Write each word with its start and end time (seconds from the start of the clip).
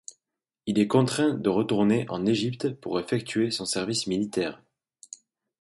Il 0.65 0.79
est 0.79 0.87
contraint 0.87 1.35
de 1.35 1.47
retourner 1.49 2.07
en 2.09 2.25
Égypte 2.25 2.69
pour 2.73 2.99
effectuer 2.99 3.51
son 3.51 3.65
service 3.65 4.07
militaire. 4.07 4.59